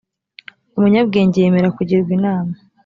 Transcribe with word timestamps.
umunyabwenge 0.77 1.37
yemera 1.43 1.75
kugirwa 1.77 2.09
inama 2.17 2.53